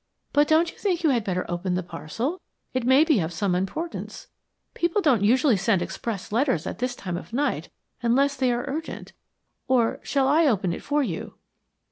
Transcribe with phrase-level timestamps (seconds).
[0.33, 2.41] "But don't you think you had better open the parcel?
[2.73, 4.29] It may be of some importance.
[4.73, 7.69] People don't usually send express letters at this time of night
[8.01, 9.13] unless they are urgent.
[9.67, 11.35] Or, shall I open it for you?"